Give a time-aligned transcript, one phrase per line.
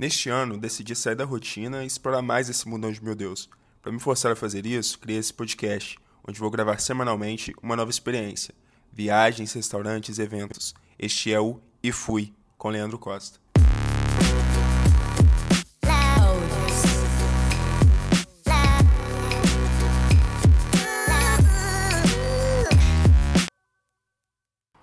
[0.00, 3.50] Neste ano, decidi sair da rotina e explorar mais esse mundão de meu Deus.
[3.82, 7.90] Para me forçar a fazer isso, criei esse podcast, onde vou gravar semanalmente uma nova
[7.90, 8.54] experiência.
[8.92, 10.72] Viagens, restaurantes, eventos.
[10.96, 13.40] Este é o E Fui, com Leandro Costa.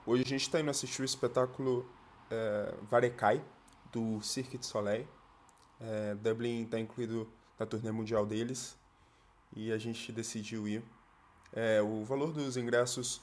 [0.05, 1.89] Hoje a gente está indo assistir o espetáculo
[2.29, 3.41] é, Varecai,
[3.95, 5.07] do Cirque du Soleil.
[5.79, 8.77] É, Dublin está incluído na turnê mundial deles
[9.55, 10.83] e a gente decidiu ir.
[11.53, 13.21] É, o valor dos ingressos,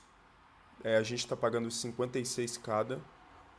[0.83, 3.05] é, a gente está pagando 56 cada,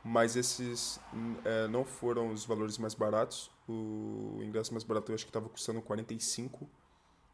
[0.03, 0.99] mas esses
[1.45, 3.51] é, não foram os valores mais baratos.
[3.69, 6.67] O ingresso mais barato eu acho que estava custando 45,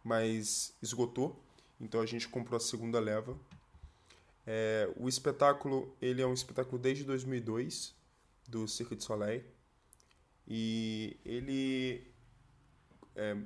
[0.04, 1.41] mas esgotou.
[1.80, 3.38] Então a gente comprou a segunda leva.
[4.46, 7.96] É, o espetáculo ele é um espetáculo desde 2002
[8.49, 9.43] do Cirque du Soleil
[10.49, 12.03] e ele
[13.16, 13.38] é,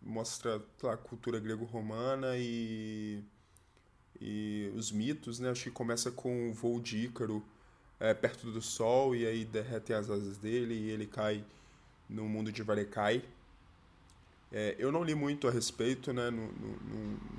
[0.00, 3.22] mostra a cultura grego-romana e,
[4.20, 5.50] e os mitos, né?
[5.50, 7.44] Acho que começa com o voo de Ícaro
[8.00, 11.44] é, perto do Sol e aí derretem as asas dele e ele cai
[12.08, 13.22] no mundo de Varecai.
[14.50, 16.30] É, eu não li muito a respeito, né?
[16.30, 16.76] Não, não,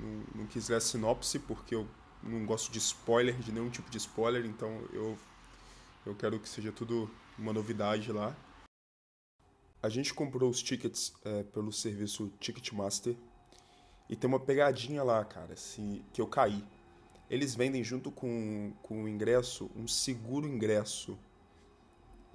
[0.00, 1.88] não, não, quis ler a sinopse porque eu
[2.22, 5.18] não gosto de spoiler, de nenhum tipo de spoiler, então eu,
[6.06, 8.36] eu quero que seja tudo uma novidade lá.
[9.82, 13.16] A gente comprou os tickets é, pelo serviço Ticketmaster
[14.10, 16.62] e tem uma pegadinha lá, cara, assim, que eu caí.
[17.30, 21.16] Eles vendem junto com, com o ingresso um seguro ingresso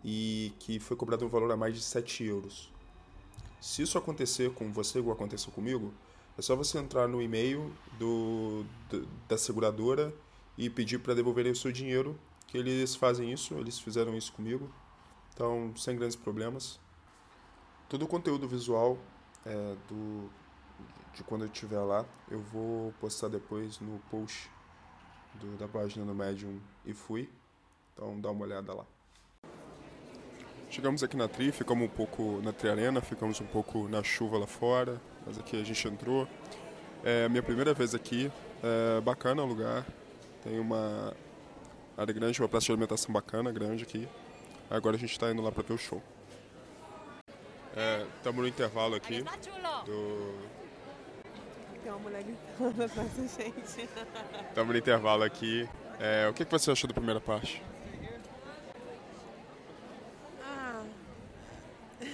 [0.03, 2.71] e que foi cobrado um valor a mais de 7 euros.
[3.61, 5.93] Se isso acontecer com você, igual aconteceu comigo,
[6.37, 10.11] é só você entrar no e-mail do, do da seguradora
[10.57, 14.67] e pedir para devolverem o seu dinheiro, que eles fazem isso, eles fizeram isso comigo.
[15.33, 16.79] Então, sem grandes problemas
[17.87, 18.97] todo o conteúdo visual
[19.45, 20.29] é, do,
[21.13, 24.49] de quando eu estiver lá, eu vou postar depois no post
[25.35, 27.29] do, da página do Medium e fui.
[27.93, 28.85] Então dá uma olhada lá.
[30.69, 34.37] Chegamos aqui na Tri, ficamos um pouco na Tri Arena, ficamos um pouco na chuva
[34.37, 36.27] lá fora, mas aqui a gente entrou.
[37.03, 38.31] É minha primeira vez aqui,
[38.63, 39.85] é bacana o lugar,
[40.43, 41.13] tem uma
[41.95, 44.07] área grande, uma praça de alimentação bacana, grande aqui.
[44.69, 46.01] Agora a gente está indo lá para ver o show.
[47.75, 49.21] Estamos é, no intervalo aqui
[49.85, 50.33] do...
[51.83, 53.89] Tem uma mulher gritando atrás da gente.
[54.47, 55.69] Estamos no intervalo aqui.
[55.99, 57.61] É, o que, que você achou da primeira parte?
[60.41, 60.83] Ah...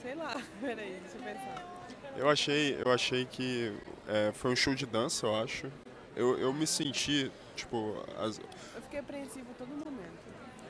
[0.00, 1.76] Sei lá, peraí, deixa eu pensar.
[2.16, 3.76] Eu achei, eu achei que
[4.06, 5.66] é, foi um show de dança, eu acho.
[6.14, 8.04] Eu, eu me senti, tipo...
[8.18, 8.38] As...
[8.38, 10.16] Eu fiquei apreensivo todo momento.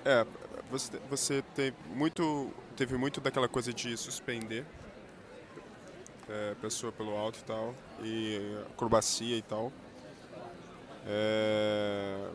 [0.06, 0.26] É,
[0.70, 4.64] você, você tem muito teve muito daquela coisa de suspender
[6.28, 9.72] é, pessoa pelo alto e tal, e acrobacia e tal.
[11.06, 12.28] É...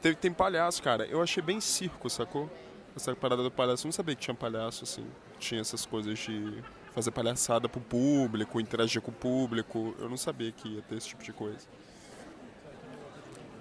[0.00, 1.06] Tem, tem palhaço, cara.
[1.06, 2.50] Eu achei bem circo, sacou?
[2.96, 3.86] Essa parada do palhaço.
[3.86, 5.06] Eu não sabia que tinha palhaço, assim.
[5.38, 6.62] Tinha essas coisas de
[6.94, 9.94] fazer palhaçada pro público, interagir com o público.
[9.98, 11.66] Eu não sabia que ia ter esse tipo de coisa.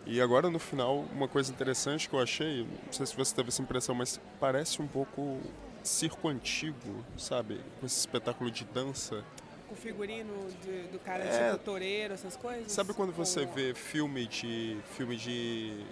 [0.05, 3.49] E agora no final, uma coisa interessante que eu achei, não sei se você teve
[3.49, 5.37] essa impressão, mas parece um pouco
[5.87, 7.59] circo antigo, sabe?
[7.79, 9.23] Com esse espetáculo de dança.
[9.67, 12.71] Com figurino de, do cara é, tipo toureiro, essas coisas?
[12.71, 14.77] Sabe quando você vê filme de.
[14.95, 15.85] filme de.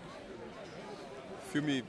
[1.52, 1.84] filme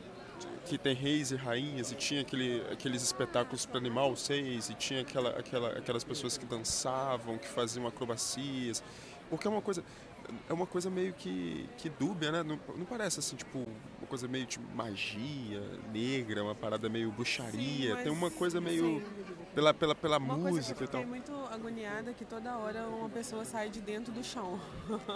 [0.65, 5.03] que tem reis e rainhas e tinha aquele, aqueles espetáculos para animal 6 e tinha
[5.03, 8.83] aquela, aquela, aquelas pessoas que dançavam, que faziam acrobacias.
[9.31, 9.85] Porque é uma coisa
[10.49, 12.43] é uma coisa meio que, que dúbia, né?
[12.43, 13.67] Não, não, parece assim, tipo,
[14.07, 15.61] uma coisa meio de magia
[15.93, 17.97] negra, uma parada meio bruxaria.
[17.97, 19.01] Sim, Tem uma coisa meio.
[19.01, 19.05] Sim.
[19.53, 23.09] Pela, pela, pela uma música coisa que eu fiquei muito agoniada que toda hora uma
[23.09, 24.61] pessoa sai de dentro do chão.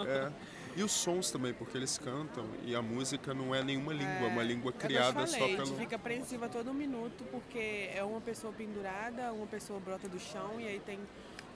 [0.05, 0.31] É.
[0.73, 4.27] E os sons também, porque eles cantam e a música não é nenhuma língua, é
[4.27, 5.61] uma língua criada falei, só pelo.
[5.63, 10.17] A gente fica apreensiva todo minuto porque é uma pessoa pendurada, uma pessoa brota do
[10.17, 10.97] chão e aí tem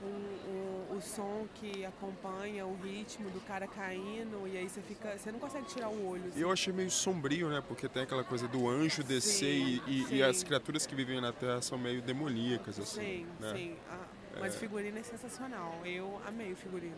[0.06, 5.18] o, o, o, som que acompanha o ritmo do cara caindo e aí você fica
[5.18, 6.40] você não consegue tirar o olho assim.
[6.40, 10.16] eu achei meio sombrio né porque tem aquela coisa do anjo descer sim, e, sim.
[10.16, 13.54] e, as criaturas que vivem na terra são meio demoníacas assim sim né?
[13.54, 14.06] sim ah,
[14.40, 14.58] mas é.
[14.58, 16.96] o figurino é sensacional eu amei o figurino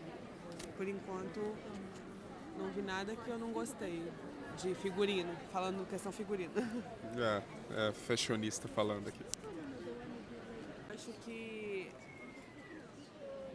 [0.76, 1.40] por enquanto
[2.58, 4.02] não vi nada que eu não gostei
[4.56, 6.52] de figurino falando questão figurino
[7.16, 7.42] é,
[7.88, 9.20] é fashionista falando aqui
[10.90, 11.90] acho que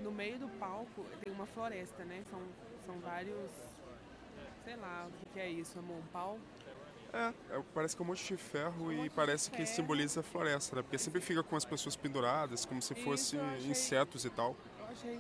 [0.04, 2.22] no meio do palco tem uma floresta, né?
[2.30, 2.42] São,
[2.86, 3.50] são vários.
[4.64, 5.98] Sei lá o que, é isso, amor?
[5.98, 6.40] Um pau?
[7.12, 10.24] É, é, parece que é um monte de ferro um e parece que simboliza a
[10.24, 10.82] floresta, né?
[10.82, 14.56] Porque sempre fica com as pessoas penduradas, como se fossem insetos e tal.
[14.80, 15.20] Eu achei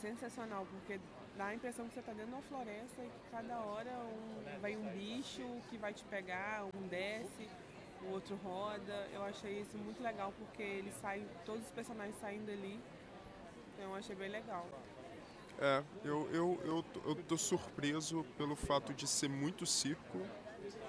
[0.00, 1.00] sensacional, porque
[1.36, 4.60] dá a impressão que você está dentro de uma floresta e que cada hora um,
[4.60, 7.48] vem um bicho que vai te pegar, um desce,
[8.02, 9.08] o outro roda.
[9.12, 12.78] Eu achei isso muito legal porque eles saem, todos os personagens saindo ali.
[13.80, 14.66] Eu achei bem legal.
[15.58, 20.18] É, eu, eu, eu, eu tô surpreso pelo fato de ser muito circo.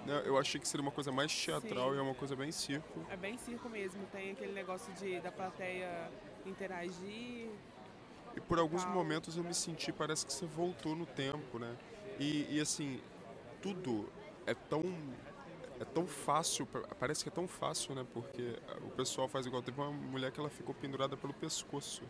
[0.05, 0.21] Né?
[0.25, 1.95] Eu achei que seria uma coisa mais teatral Sim.
[1.95, 3.05] e é uma coisa bem circo.
[3.09, 6.09] É bem circo mesmo, tem aquele negócio de da plateia
[6.45, 7.49] interagir.
[8.35, 8.93] E por alguns tal.
[8.93, 11.75] momentos eu me senti, parece que você voltou no tempo, né?
[12.19, 13.01] E, e assim,
[13.61, 14.07] tudo
[14.45, 14.83] é tão
[15.79, 16.67] é tão fácil,
[16.99, 18.05] parece que é tão fácil, né?
[18.13, 19.63] Porque o pessoal faz igual.
[19.63, 22.03] Teve uma mulher que ela ficou pendurada pelo pescoço.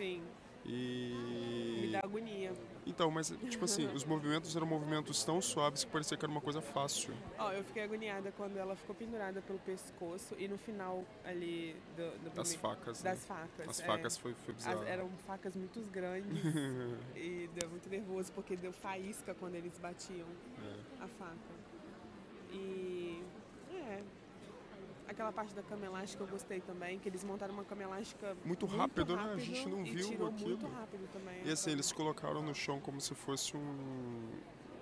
[0.00, 0.22] Sim.
[0.64, 1.78] E.
[1.82, 2.52] Me dá agonia.
[2.86, 6.40] Então, mas, tipo assim, os movimentos eram movimentos tão suaves que parecia que era uma
[6.40, 7.12] coisa fácil.
[7.38, 11.76] Ó, oh, eu fiquei agoniada quando ela ficou pendurada pelo pescoço e no final ali
[11.96, 12.18] do.
[12.24, 13.02] do das facas.
[13.02, 13.24] Das né?
[13.26, 13.68] facas.
[13.68, 14.80] As facas é, foi, foi bizarro.
[14.80, 16.30] As, eram facas muito grandes
[17.14, 20.28] e deu muito nervoso porque deu faísca quando eles batiam
[20.64, 21.04] é.
[21.04, 21.36] a faca.
[22.52, 23.19] E.
[25.10, 28.28] É, Aquela parte da cama elástica eu gostei também, que eles montaram uma cama elástica
[28.44, 29.34] muito, muito rápido, rápido, né?
[29.34, 30.50] A gente não viu tirou aquilo.
[30.50, 31.42] muito rápido também.
[31.44, 34.28] E assim, eles colocaram no chão como se fosse um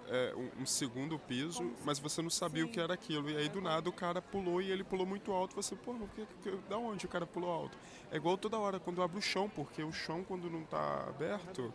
[0.07, 2.69] é, um, um, segundo piso, como mas você não sabia sim.
[2.69, 3.31] o que era aquilo.
[3.31, 5.57] E aí do nada o cara pulou e ele pulou muito alto.
[5.57, 7.77] Você, pô, que, que, da onde o cara pulou alto?
[8.11, 11.73] É igual toda hora quando abre o chão, porque o chão quando não está aberto,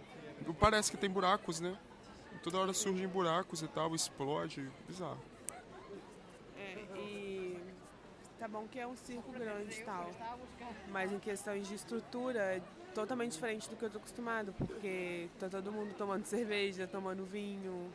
[0.60, 1.78] parece que tem buracos, né?
[2.44, 5.33] Toda hora surgem buracos e tal, explode, bizarro.
[8.44, 10.12] Tá bom que é um circo grande e tal,
[10.90, 12.62] mas em questões de estrutura é
[12.94, 17.90] totalmente diferente do que eu tô acostumado, porque tá todo mundo tomando cerveja, tomando vinho,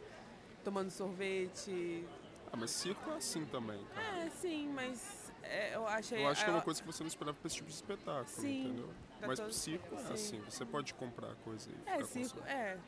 [0.65, 2.03] tomando sorvete.
[2.51, 4.25] Ah, mas circo é assim também, cara.
[4.25, 6.25] É, sim, mas é, eu achei...
[6.25, 8.27] Eu acho que é uma coisa que você não esperava pra esse tipo de espetáculo,
[8.29, 8.89] sim, entendeu?
[9.21, 9.53] Tá mas todo...
[9.53, 10.13] circo é sim.
[10.15, 12.79] assim, você pode comprar coisa e É, circo, é.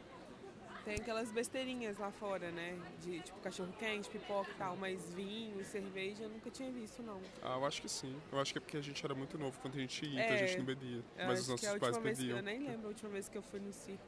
[0.84, 2.78] Tem aquelas besteirinhas lá fora, né?
[3.02, 7.20] De tipo cachorro quente, pipoca e tal, mas vinho, cerveja eu nunca tinha visto, não.
[7.42, 8.16] Ah, eu acho que sim.
[8.32, 10.24] Eu acho que é porque a gente era muito novo quando a gente ia, é,
[10.24, 11.02] então a gente não bebia.
[11.26, 12.38] Mas os nossos pais bebiam.
[12.38, 14.02] eu nem lembro a última vez que eu fui no circo.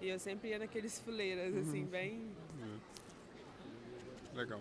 [0.00, 1.60] E eu sempre ia naqueles fuleiras, uhum.
[1.60, 2.22] assim, bem.
[2.62, 4.36] É.
[4.36, 4.60] Legal.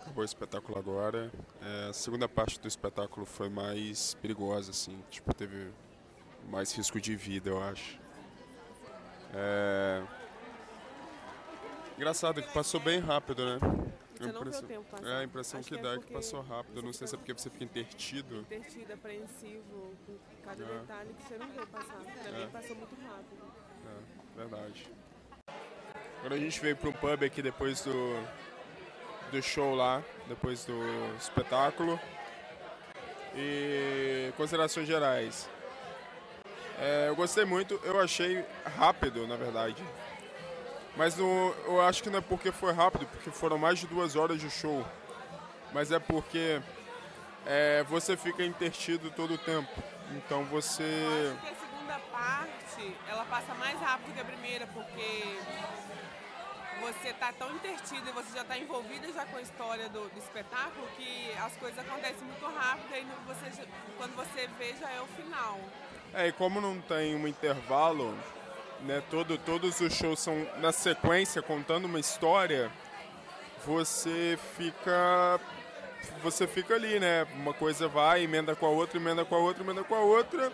[0.00, 1.30] Acabou o espetáculo agora.
[1.60, 4.98] É, a segunda parte do espetáculo foi mais perigosa, assim.
[5.10, 5.70] Tipo, teve
[6.48, 7.99] mais risco de vida, eu acho.
[9.34, 10.02] É...
[11.96, 13.58] Engraçado que passou bem rápido, né?
[14.20, 15.08] Você não impressão, tempo passar.
[15.08, 16.82] É a impressão que, que dá é que passou rápido.
[16.82, 18.40] Não sei se é porque você fica intertido.
[18.40, 20.66] Intertido, apreensivo, com cada é.
[20.66, 21.98] detalhe que você não vê passar.
[21.98, 22.44] Pra é.
[22.44, 23.52] mim passou muito rápido.
[23.86, 24.92] É, verdade.
[26.18, 28.26] Agora a gente veio para um pub aqui depois do,
[29.32, 30.78] do show lá, depois do
[31.18, 31.98] espetáculo.
[33.34, 35.48] E considerações gerais.
[36.80, 38.42] É, eu gostei muito, eu achei
[38.78, 39.84] rápido, na verdade.
[40.96, 44.16] Mas no, eu acho que não é porque foi rápido, porque foram mais de duas
[44.16, 44.82] horas de show.
[45.74, 46.60] Mas é porque
[47.46, 49.70] é, você fica intertido todo o tempo.
[50.12, 50.82] Então você.
[50.82, 55.38] Eu acho que a segunda parte ela passa mais rápido que a primeira, porque
[56.80, 60.18] você está tão intertido e você já está envolvida já com a história do, do,
[60.18, 63.68] espetáculo que as coisas acontecem muito rápido e você,
[63.98, 65.60] quando você vê já é o final.
[66.12, 68.14] É, e como não tem um intervalo,
[68.80, 72.70] né, todo, todos os shows são na sequência, contando uma história,
[73.64, 75.40] você fica
[76.22, 77.26] você fica ali, né?
[77.34, 80.50] Uma coisa vai, emenda com a outra, emenda com a outra, emenda com a outra.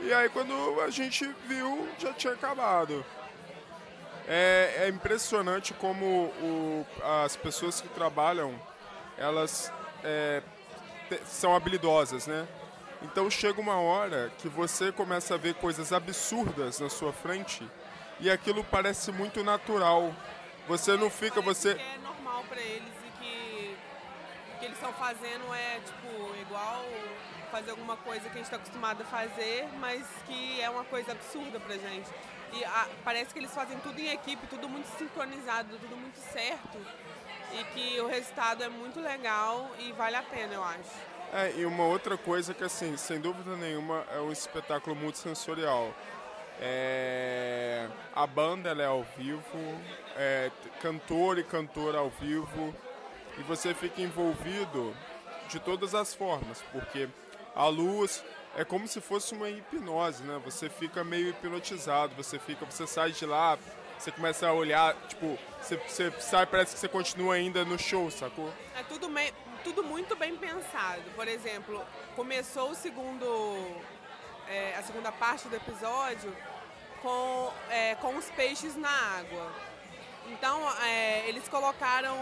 [0.00, 3.04] E aí quando a gente viu, já tinha acabado.
[4.26, 6.04] É, é impressionante como
[6.42, 6.86] o,
[7.24, 8.58] as pessoas que trabalham,
[9.16, 9.72] elas
[10.02, 10.42] é,
[11.26, 12.46] são habilidosas, né?
[13.06, 17.66] Então chega uma hora que você começa a ver coisas absurdas na sua frente
[18.18, 20.12] e aquilo parece muito natural.
[20.66, 23.76] Você não fica, você é normal para eles e que
[24.54, 26.84] o que eles estão fazendo é tipo igual
[27.52, 31.12] fazer alguma coisa que a gente está acostumado a fazer, mas que é uma coisa
[31.12, 32.10] absurda pra gente.
[32.52, 36.76] E a, parece que eles fazem tudo em equipe, tudo muito sincronizado, tudo muito certo.
[37.52, 41.15] E que o resultado é muito legal e vale a pena, eu acho.
[41.32, 45.92] É, e uma outra coisa que, assim, sem dúvida nenhuma, é um espetáculo multissensorial.
[46.60, 49.42] É, a banda é ao vivo,
[50.16, 52.74] é, cantor e cantora ao vivo,
[53.36, 54.96] e você fica envolvido
[55.48, 57.08] de todas as formas, porque
[57.54, 58.24] a luz
[58.56, 60.40] é como se fosse uma hipnose, né?
[60.44, 63.58] Você fica meio hipnotizado, você fica, você sai de lá
[63.98, 68.10] você começa a olhar, tipo, você, você sai, parece que você continua ainda no show,
[68.10, 68.52] sacou?
[68.78, 69.32] É tudo, meio,
[69.66, 71.02] tudo muito bem pensado.
[71.16, 73.26] Por exemplo, começou o segundo.
[74.48, 76.32] É, a segunda parte do episódio
[77.02, 79.52] com, é, com os peixes na água.
[80.28, 82.16] Então, é, eles colocaram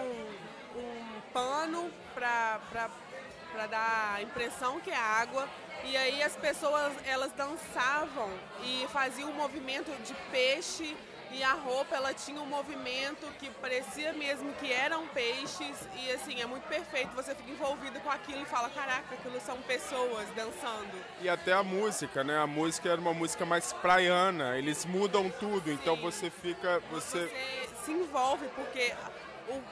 [0.75, 5.47] um pano para dar a impressão que é água.
[5.87, 8.31] E aí as pessoas, elas dançavam
[8.65, 10.97] e faziam um movimento de peixe
[11.31, 15.89] e a roupa ela tinha um movimento que parecia mesmo que eram peixes.
[15.97, 19.61] E assim é muito perfeito você fica envolvido com aquilo e fala caraca aquilo são
[19.63, 20.95] pessoas dançando.
[21.21, 22.39] E até a música né?
[22.39, 26.01] A música era uma música mais praiana eles mudam tudo então Sim.
[26.01, 27.27] então você fica você...
[27.27, 28.95] você se envolve porque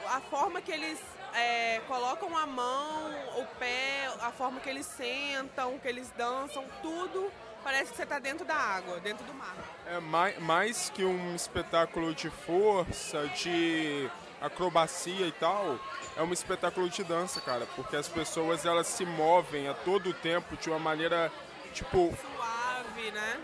[0.07, 1.01] a forma que eles
[1.35, 7.31] é, colocam a mão, o pé, a forma que eles sentam, que eles dançam, tudo
[7.63, 9.55] parece que você está dentro da água, dentro do mar.
[9.87, 14.11] É mais, mais que um espetáculo de força, de
[14.41, 15.79] acrobacia e tal,
[16.17, 20.57] é um espetáculo de dança, cara, porque as pessoas elas se movem a todo tempo
[20.57, 21.31] de uma maneira
[21.73, 23.41] tipo suave, né?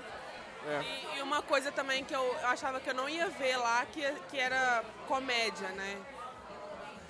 [0.67, 0.83] É.
[0.83, 3.87] E, e, uma coisa também que eu, eu achava que eu não ia ver lá,
[3.87, 5.97] que, que era comédia, né?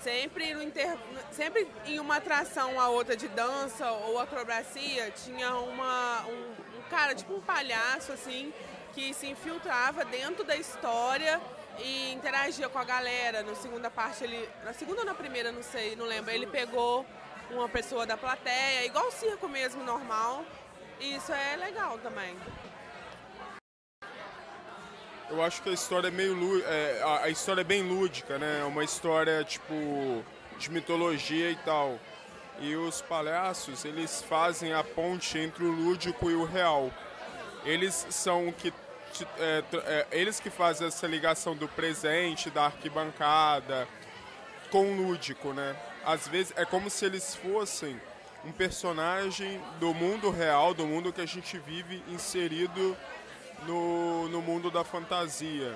[0.00, 0.96] Sempre, no inter...
[1.32, 7.14] Sempre em uma atração a outra de dança ou acrobacia, tinha uma, um, um cara,
[7.14, 8.52] tipo um palhaço, assim,
[8.94, 11.40] que se infiltrava dentro da história
[11.78, 13.42] e interagia com a galera.
[13.42, 14.48] Na segunda parte, ele.
[14.64, 16.30] Na segunda ou na primeira, não sei, não lembro.
[16.30, 17.04] Ele pegou
[17.50, 20.44] uma pessoa da plateia, igual o circo mesmo, normal.
[21.00, 22.36] E isso é legal também.
[25.30, 28.60] Eu acho que a história é meio é, a história é bem lúdica, né?
[28.60, 29.74] É uma história tipo
[30.58, 31.98] de mitologia e tal.
[32.60, 36.90] E os palhaços, eles fazem a ponte entre o lúdico e o real.
[37.64, 38.72] Eles são que
[39.38, 43.86] é, é, eles que fazem essa ligação do presente, da arquibancada
[44.70, 45.76] com o lúdico, né?
[46.04, 48.00] Às vezes é como se eles fossem
[48.44, 52.96] um personagem do mundo real, do mundo que a gente vive inserido
[53.66, 55.74] no, no mundo da fantasia.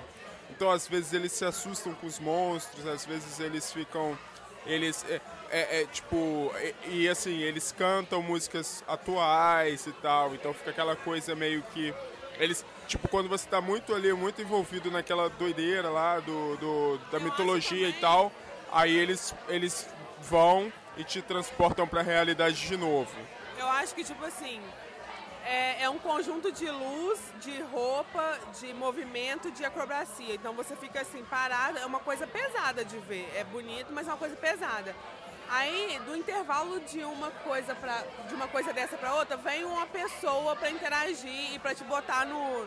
[0.50, 4.16] Então, às vezes, eles se assustam com os monstros, às vezes, eles ficam.
[4.66, 5.04] Eles.
[5.08, 5.20] É,
[5.50, 6.52] é, é tipo.
[6.86, 10.34] E, e, assim, eles cantam músicas atuais e tal.
[10.34, 11.94] Então, fica aquela coisa meio que.
[12.38, 12.64] Eles.
[12.86, 17.88] Tipo, quando você está muito ali, muito envolvido naquela doideira lá do, do da mitologia
[17.88, 18.30] e tal,
[18.70, 19.88] aí eles, eles
[20.20, 23.10] vão e te transportam para a realidade de novo.
[23.58, 24.60] Eu acho que, tipo assim,
[25.44, 30.34] é, é, um conjunto de luz, de roupa, de movimento, de acrobacia.
[30.34, 33.30] Então você fica assim parado, é uma coisa pesada de ver.
[33.34, 34.94] É bonito, mas é uma coisa pesada.
[35.48, 39.86] Aí, do intervalo de uma coisa para de uma coisa dessa para outra, vem uma
[39.86, 42.66] pessoa para interagir e para te botar no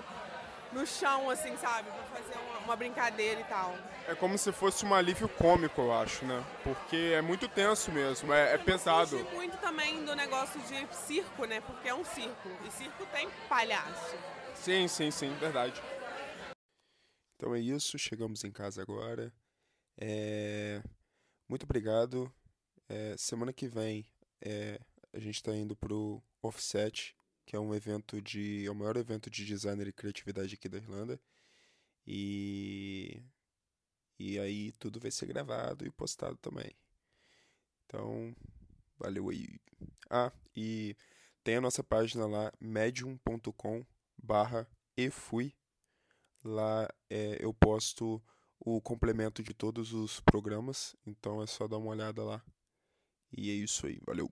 [0.75, 1.89] no chão, assim, sabe?
[1.89, 3.73] Pra fazer uma, uma, brincadeira e tal.
[4.07, 6.45] É como se fosse um alívio cômico, eu acho, né?
[6.63, 9.17] Porque é muito tenso mesmo, é, é pesado.
[9.17, 11.61] Eu muito também do negócio de circo, né?
[11.61, 12.49] Porque é um circo.
[12.67, 14.15] E circo tem palhaço.
[14.53, 15.81] Sim, sim, sim, verdade.
[17.37, 19.33] Então é isso, chegamos em casa agora.
[19.97, 20.83] É...
[21.47, 22.31] Muito obrigado.
[22.89, 23.15] É...
[23.17, 24.05] Semana que vem
[24.41, 24.77] é...
[25.13, 27.15] a gente está indo pro Offset,
[27.45, 28.65] que é um evento de.
[28.65, 31.19] é o maior evento de designer e criatividade aqui da Irlanda.
[32.07, 33.21] E.
[34.17, 36.71] E aí tudo vai ser gravado e postado também.
[37.85, 38.35] Então,
[38.97, 39.59] valeu aí.
[40.09, 40.95] Ah, e
[41.43, 43.85] tem a nossa página lá, medium.com
[44.17, 45.53] barra efui.
[46.43, 48.23] Lá é, eu posto
[48.59, 52.43] o complemento de todos os programas, então é só dar uma olhada lá.
[53.31, 54.31] E é isso aí, valeu.